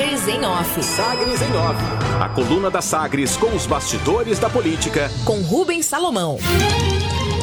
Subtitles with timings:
[0.00, 0.82] Sagres em Off.
[0.82, 1.78] Sagres em Off.
[2.18, 5.10] A coluna da Sagres com os bastidores da política.
[5.26, 6.38] Com Rubens Salomão.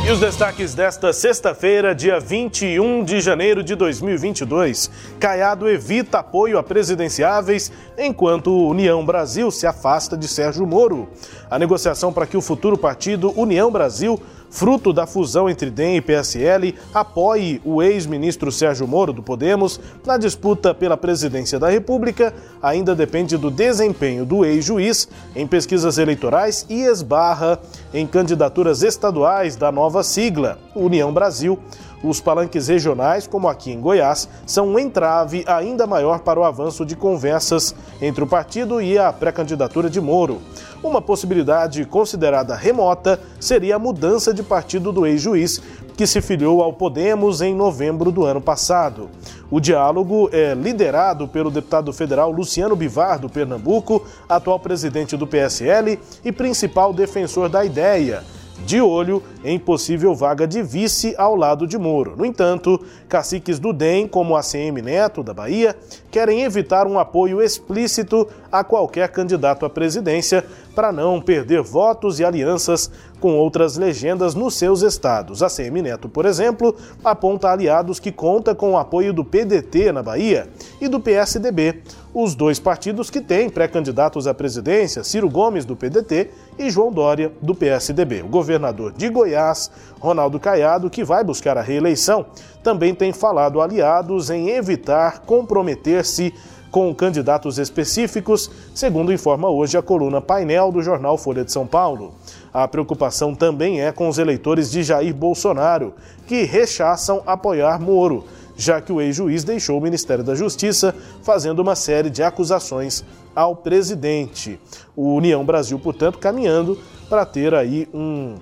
[0.03, 4.89] E os destaques desta sexta-feira, dia 21 de janeiro de 2022.
[5.19, 11.07] Caiado evita apoio a presidenciáveis enquanto União Brasil se afasta de Sérgio Moro.
[11.51, 14.19] A negociação para que o futuro partido União Brasil
[14.49, 20.17] fruto da fusão entre DEM e PSL, apoie o ex-ministro Sérgio Moro do Podemos na
[20.17, 26.81] disputa pela presidência da República, ainda depende do desempenho do ex-juiz em pesquisas eleitorais e
[26.83, 27.59] esbarra
[27.93, 31.59] em candidaturas estaduais da nova sigla, União Brasil.
[32.03, 36.85] Os palanques regionais, como aqui em Goiás, são um entrave ainda maior para o avanço
[36.85, 40.39] de conversas entre o partido e a pré-candidatura de Moro.
[40.83, 45.59] Uma possibilidade considerada remota seria a mudança de partido do ex-juiz,
[45.97, 49.09] que se filiou ao Podemos em novembro do ano passado.
[49.49, 55.99] O diálogo é liderado pelo deputado federal Luciano Bivar, do Pernambuco, atual presidente do PSL
[56.23, 58.23] e principal defensor da ideia
[58.65, 62.15] de olho em possível vaga de vice ao lado de Moro.
[62.17, 65.75] No entanto, caciques do DEM, como a CM Neto, da Bahia,
[66.11, 70.43] querem evitar um apoio explícito a qualquer candidato à presidência
[70.77, 75.41] para não perder votos e alianças com outras legendas nos seus estados.
[75.41, 80.03] A CM Neto, por exemplo, aponta aliados que conta com o apoio do PDT na
[80.03, 80.47] Bahia
[80.79, 81.81] e do PSDB,
[82.13, 87.31] os dois partidos que têm pré-candidatos à presidência, Ciro Gomes, do PDT, e João Dória,
[87.41, 88.21] do PSDB.
[88.21, 92.27] O governador de Goiás, Ronaldo Caiado, que vai buscar a reeleição,
[92.63, 96.31] também tem falado aliados em evitar comprometer-se
[96.71, 102.13] com candidatos específicos, segundo informa hoje a coluna Painel do jornal Folha de São Paulo.
[102.53, 105.93] A preocupação também é com os eleitores de Jair Bolsonaro,
[106.25, 110.93] que rechaçam apoiar Moro, já que o ex-juiz deixou o Ministério da Justiça
[111.23, 113.03] fazendo uma série de acusações
[113.35, 114.59] ao presidente.
[114.95, 118.35] O União Brasil, portanto, caminhando para ter aí um,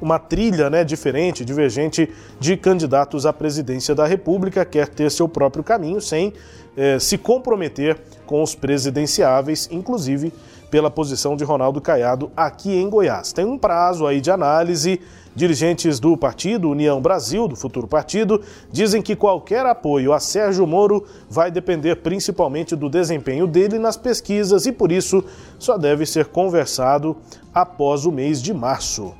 [0.00, 5.64] uma trilha né, diferente, divergente de candidatos à presidência da República, quer ter seu próprio
[5.64, 6.32] caminho sem
[6.76, 10.32] eh, se comprometer com os presidenciáveis, inclusive
[10.70, 13.32] pela posição de Ronaldo Caiado aqui em Goiás.
[13.32, 15.00] Tem um prazo aí de análise.
[15.34, 18.40] Dirigentes do partido União Brasil, do futuro partido,
[18.72, 24.64] dizem que qualquer apoio a Sérgio Moro vai depender principalmente do desempenho dele nas pesquisas
[24.64, 25.22] e, por isso,
[25.58, 27.14] só deve ser conversado
[27.52, 29.14] após o mês de março.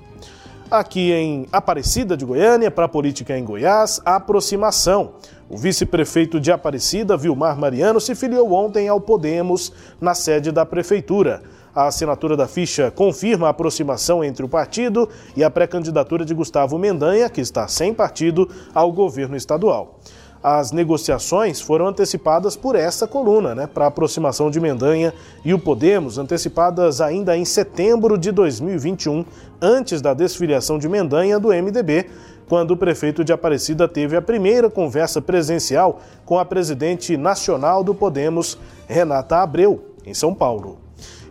[0.68, 5.12] Aqui em Aparecida de Goiânia, para a política em Goiás, a aproximação.
[5.48, 11.40] O vice-prefeito de Aparecida, Vilmar Mariano, se filiou ontem ao Podemos na sede da prefeitura.
[11.72, 16.76] A assinatura da ficha confirma a aproximação entre o partido e a pré-candidatura de Gustavo
[16.78, 20.00] Mendanha, que está sem partido, ao governo estadual.
[20.48, 25.12] As negociações foram antecipadas por essa coluna, né, para a aproximação de Mendanha
[25.44, 29.24] e o Podemos, antecipadas ainda em setembro de 2021,
[29.60, 32.06] antes da desfiliação de Mendanha do MDB,
[32.48, 37.92] quando o prefeito de Aparecida teve a primeira conversa presencial com a presidente nacional do
[37.92, 38.56] Podemos,
[38.86, 40.85] Renata Abreu, em São Paulo.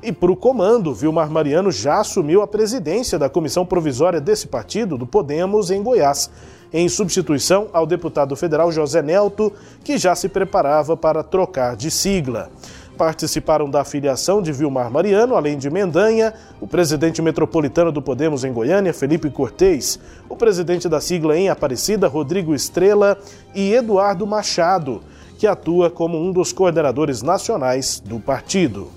[0.05, 4.99] E para o comando, Vilmar Mariano já assumiu a presidência da comissão provisória desse partido,
[4.99, 6.29] do Podemos, em Goiás,
[6.71, 9.51] em substituição ao deputado federal José Nelto,
[9.83, 12.51] que já se preparava para trocar de sigla.
[12.95, 18.53] Participaram da filiação de Vilmar Mariano, além de Mendanha, o presidente metropolitano do Podemos em
[18.53, 19.99] Goiânia, Felipe Cortez,
[20.29, 23.17] o presidente da sigla em Aparecida, Rodrigo Estrela,
[23.55, 25.01] e Eduardo Machado,
[25.39, 28.87] que atua como um dos coordenadores nacionais do partido.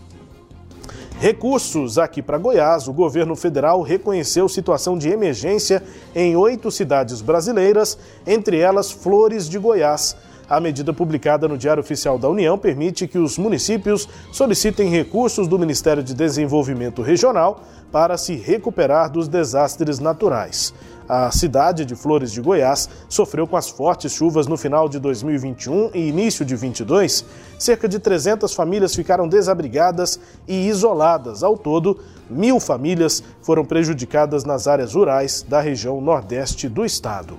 [1.21, 5.83] Recursos aqui para Goiás, o governo federal reconheceu situação de emergência
[6.15, 10.17] em oito cidades brasileiras, entre elas Flores de Goiás.
[10.49, 15.59] A medida publicada no Diário Oficial da União permite que os municípios solicitem recursos do
[15.59, 20.73] Ministério de Desenvolvimento Regional para se recuperar dos desastres naturais.
[21.07, 25.91] A cidade de Flores de Goiás sofreu com as fortes chuvas no final de 2021
[25.93, 27.27] e início de 2022.
[27.59, 31.43] Cerca de 300 famílias ficaram desabrigadas e isoladas.
[31.43, 31.99] Ao todo,
[32.31, 37.39] mil famílias foram prejudicadas nas áreas rurais da região nordeste do estado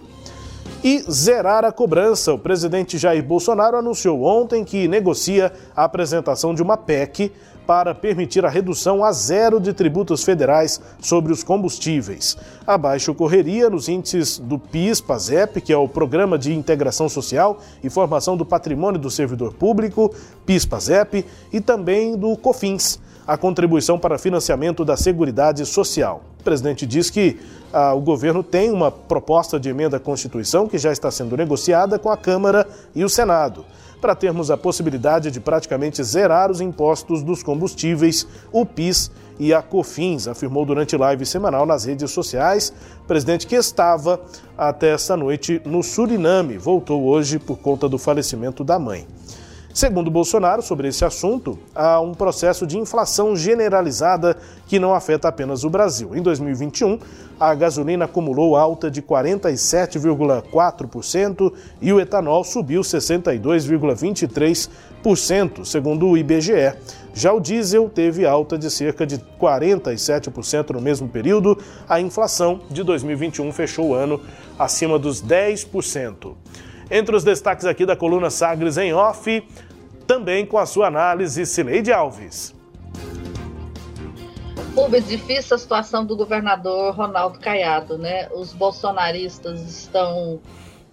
[0.83, 2.33] e zerar a cobrança.
[2.33, 7.31] O presidente Jair Bolsonaro anunciou ontem que negocia a apresentação de uma PEC
[7.69, 12.35] para permitir a redução a zero de tributos federais sobre os combustíveis.
[12.65, 17.87] A baixa ocorreria nos índices do PIS-PASEP, que é o Programa de Integração Social e
[17.87, 20.11] Formação do Patrimônio do Servidor Público,
[20.47, 21.23] PIS-PASEP,
[21.53, 22.99] e também do COFINS,
[23.29, 26.23] a contribuição para financiamento da Seguridade Social.
[26.39, 27.37] O presidente diz que
[27.71, 31.99] ah, o governo tem uma proposta de emenda à Constituição que já está sendo negociada
[31.99, 33.63] com a Câmara e o Senado.
[34.01, 39.61] para termos a possibilidade de praticamente zerar os impostos dos combustíveis, o PIS e a
[39.61, 42.73] COFINS, afirmou durante live semanal nas redes sociais.
[43.03, 44.19] O presidente que estava
[44.57, 49.05] até esta noite no Suriname voltou hoje por conta do falecimento da mãe.
[49.79, 54.35] Segundo Bolsonaro, sobre esse assunto, há um processo de inflação generalizada
[54.67, 56.13] que não afeta apenas o Brasil.
[56.13, 56.99] Em 2021,
[57.39, 66.73] a gasolina acumulou alta de 47,4% e o etanol subiu 62,23%, segundo o IBGE.
[67.13, 71.57] Já o diesel teve alta de cerca de 47% no mesmo período.
[71.87, 74.19] A inflação de 2021 fechou o ano
[74.59, 76.33] acima dos 10%.
[76.91, 79.43] Entre os destaques aqui da coluna Sagres em off,
[80.09, 82.56] também com a sua análise, Cineide Alves.
[84.75, 88.27] Rubens, difícil a situação do governador Ronaldo Caiado, né?
[88.33, 90.39] Os bolsonaristas estão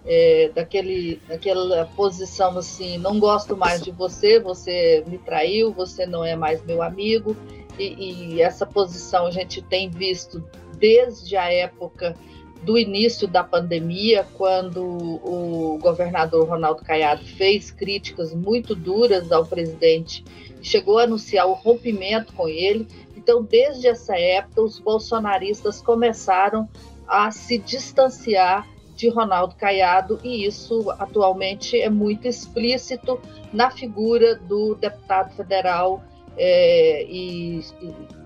[0.05, 6.23] é, daquele, daquela posição assim, não gosto mais de você, você me traiu, você não
[6.23, 7.35] é mais meu amigo,
[7.79, 10.43] e, e essa posição a gente tem visto
[10.77, 12.15] desde a época
[12.63, 20.23] do início da pandemia, quando o governador Ronaldo Caiado fez críticas muito duras ao presidente,
[20.61, 22.87] chegou a anunciar o rompimento com ele.
[23.15, 26.67] Então, desde essa época, os bolsonaristas começaram
[27.07, 33.19] a se distanciar de Ronaldo Caiado, e isso atualmente é muito explícito
[33.53, 36.03] na figura do deputado federal
[36.35, 38.16] é, e, e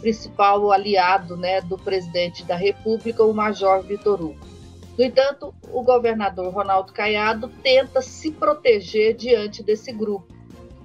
[0.00, 4.52] principal aliado né, do presidente da República, o Major Vitor Hugo.
[4.96, 10.26] No entanto, o governador Ronaldo Caiado tenta se proteger diante desse grupo.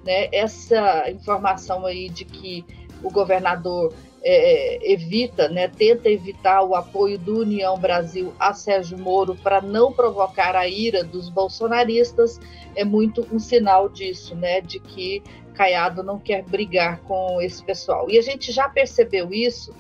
[0.06, 0.30] Né?
[0.32, 2.66] Essa informação aí de que
[3.04, 3.94] o governador
[4.30, 9.94] é, evita, né, tenta evitar o apoio do União Brasil a Sérgio Moro para não
[9.94, 12.38] provocar a ira dos bolsonaristas,
[12.76, 18.10] é muito um sinal disso, né, de que Caiado não quer brigar com esse pessoal.
[18.10, 19.74] E a gente já percebeu isso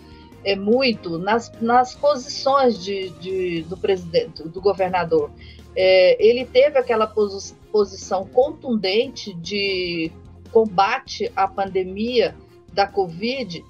[0.45, 5.29] é muito nas, nas posições de, de do presidente, do governador.
[5.75, 10.09] É, ele teve aquela pos, posição contundente de
[10.51, 12.33] combate à pandemia
[12.71, 13.63] da Covid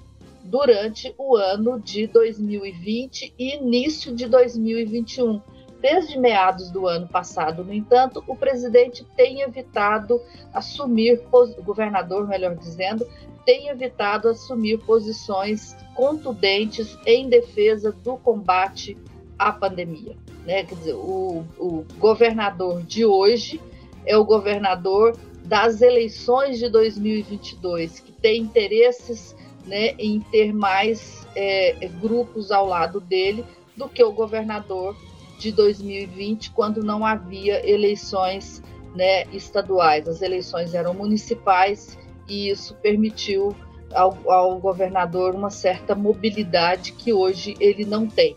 [0.48, 5.40] durante o ano de 2020 e início de 2021
[5.80, 10.20] Desde meados do ano passado, no entanto, o presidente tem evitado
[10.52, 13.06] assumir, o governador, melhor dizendo,
[13.46, 18.98] tem evitado assumir posições contundentes em defesa do combate
[19.38, 20.16] à pandemia.
[20.44, 20.64] Né?
[20.64, 23.60] Quer dizer, o, o governador de hoje
[24.04, 29.34] é o governador das eleições de 2022, que tem interesses
[29.68, 33.44] né, em ter mais é, grupos ao lado dele
[33.76, 34.96] do que o governador
[35.38, 38.62] de 2020, quando não havia eleições
[38.94, 40.08] né, estaduais.
[40.08, 43.54] As eleições eram municipais e isso permitiu
[43.94, 48.34] ao, ao, governador uma certa mobilidade que hoje ele não tem.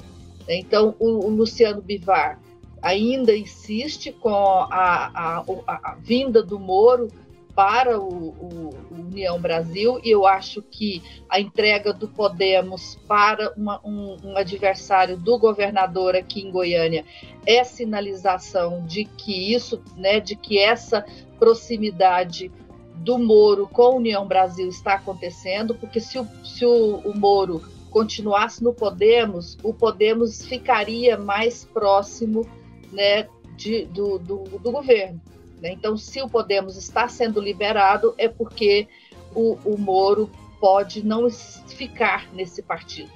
[0.48, 2.40] Então, o, o Luciano Bivar
[2.82, 7.08] ainda insiste com a, a, a, a vinda do Moro
[7.56, 13.80] para o, o, União Brasil e eu acho que a entrega do Podemos para uma,
[13.84, 17.06] um, um, adversário do governador aqui em Goiânia
[17.46, 21.06] é sinalização de que isso, né, de que essa
[21.38, 22.52] proximidade
[22.96, 27.62] do Moro com a União Brasil está acontecendo, porque se o, se o, o Moro
[27.90, 32.48] continuasse no Podemos, o Podemos ficaria mais próximo
[32.92, 35.20] né, de, do, do, do governo.
[35.62, 35.72] Né?
[35.72, 38.88] Então, se o Podemos está sendo liberado, é porque
[39.36, 43.10] o, o Moro pode não ficar nesse partido.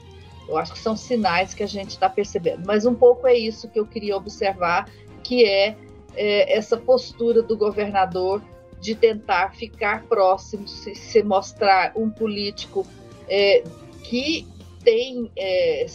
[0.48, 2.64] Eu acho que são sinais que a gente está percebendo.
[2.66, 4.90] Mas um pouco é isso que eu queria observar,
[5.24, 5.76] que é,
[6.16, 8.42] é essa postura do governador
[8.80, 12.86] de tentar ficar próximo, se, se mostrar um político
[13.28, 13.64] é,
[14.04, 14.48] que
[14.84, 15.88] tem é,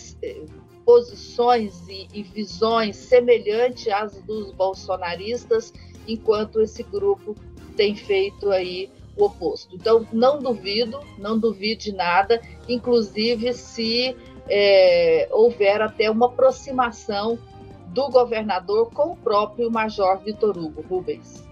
[0.90, 5.72] posições e, e visões semelhantes às dos bolsonaristas
[6.08, 7.36] enquanto esse grupo
[7.76, 9.76] tem feito aí o oposto.
[9.76, 14.16] Então, não duvido, não duvide nada, inclusive se
[14.48, 17.38] é, houver até uma aproximação
[17.86, 21.44] do governador com o próprio Major Vitor Hugo Rubens.